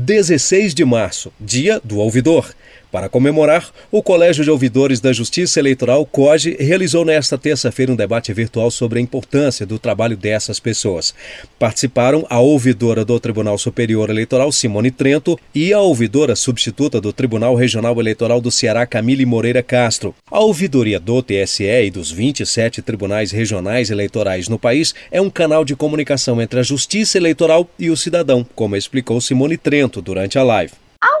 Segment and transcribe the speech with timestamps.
[0.00, 2.54] 16 de março, Dia do Ouvidor.
[2.90, 8.32] Para comemorar, o Colégio de Ouvidores da Justiça Eleitoral, COGE, realizou nesta terça-feira um debate
[8.32, 11.14] virtual sobre a importância do trabalho dessas pessoas.
[11.58, 17.54] Participaram a ouvidora do Tribunal Superior Eleitoral, Simone Trento, e a ouvidora substituta do Tribunal
[17.54, 20.14] Regional Eleitoral do Ceará, Camille Moreira Castro.
[20.30, 25.62] A ouvidoria do TSE e dos 27 tribunais regionais eleitorais no país é um canal
[25.62, 30.42] de comunicação entre a Justiça Eleitoral e o cidadão, como explicou Simone Trento durante a
[30.42, 30.72] live.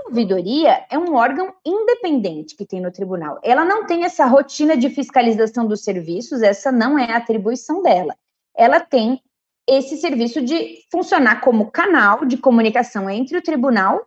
[0.08, 3.38] Ouvidoria é um órgão independente que tem no tribunal.
[3.44, 8.16] Ela não tem essa rotina de fiscalização dos serviços, essa não é a atribuição dela.
[8.56, 9.20] Ela tem
[9.68, 14.00] esse serviço de funcionar como canal de comunicação entre o tribunal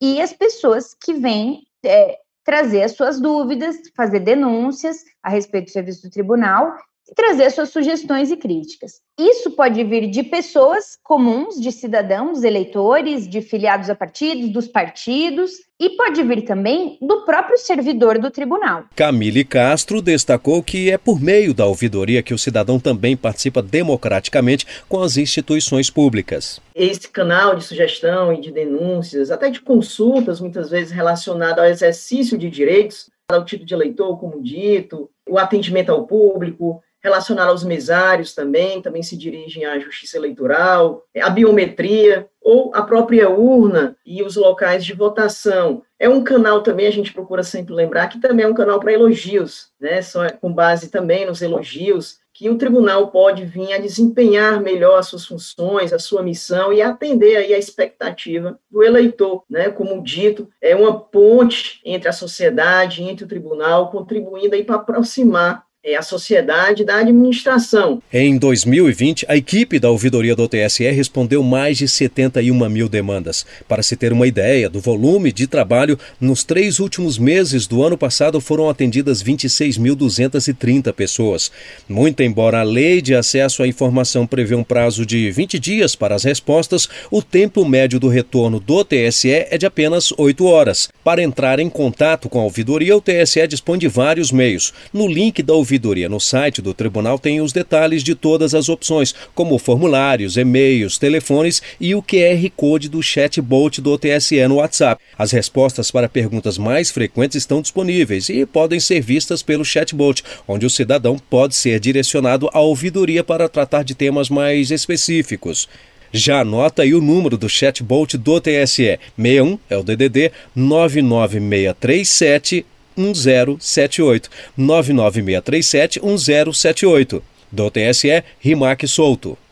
[0.00, 5.72] e as pessoas que vêm é, trazer as suas dúvidas, fazer denúncias a respeito do
[5.72, 6.74] serviço do tribunal
[7.12, 9.02] e trazer suas sugestões e críticas.
[9.20, 15.52] Isso pode vir de pessoas comuns, de cidadãos, eleitores, de filiados a partidos, dos partidos,
[15.78, 18.84] e pode vir também do próprio servidor do tribunal.
[18.96, 24.66] Camille Castro destacou que é por meio da ouvidoria que o cidadão também participa democraticamente
[24.88, 26.60] com as instituições públicas.
[26.74, 32.38] Esse canal de sugestão e de denúncias, até de consultas, muitas vezes relacionado ao exercício
[32.38, 38.34] de direitos, ao título de eleitor, como dito, o atendimento ao público, relacionar aos mesários
[38.34, 44.36] também, também se dirigem à justiça eleitoral, a biometria ou a própria urna e os
[44.36, 45.82] locais de votação.
[45.98, 48.92] É um canal também, a gente procura sempre lembrar que também é um canal para
[48.92, 50.02] elogios, né?
[50.02, 55.08] Só com base também nos elogios que o tribunal pode vir a desempenhar melhor as
[55.08, 59.70] suas funções, a sua missão e atender aí a expectativa do eleitor, né?
[59.70, 65.64] Como dito, é uma ponte entre a sociedade, entre o tribunal, contribuindo aí para aproximar
[65.84, 68.00] é a sociedade da administração.
[68.12, 73.44] Em 2020, a equipe da ouvidoria do TSE respondeu mais de 71 mil demandas.
[73.66, 77.98] Para se ter uma ideia do volume de trabalho, nos três últimos meses do ano
[77.98, 81.50] passado foram atendidas 26.230 pessoas.
[81.88, 86.14] Muito embora a lei de acesso à informação prevê um prazo de 20 dias para
[86.14, 90.88] as respostas, o tempo médio do retorno do TSE é de apenas 8 horas.
[91.02, 94.72] Para entrar em contato com a ouvidoria, o TSE dispõe de vários meios.
[94.92, 98.68] No link da ouvidoria, ouvidoria no site do tribunal tem os detalhes de todas as
[98.68, 105.02] opções, como formulários, e-mails, telefones e o QR Code do chatbot do TSE no WhatsApp.
[105.16, 110.66] As respostas para perguntas mais frequentes estão disponíveis e podem ser vistas pelo chatbot, onde
[110.66, 115.66] o cidadão pode ser direcionado à ouvidoria para tratar de temas mais específicos.
[116.12, 118.98] Já anota aí o número do chatbot do TSE.
[119.16, 122.66] 61 é o DDD 99637
[122.96, 127.22] 1078 99637 1078.
[127.52, 129.36] Do TSE, Rimac Souto.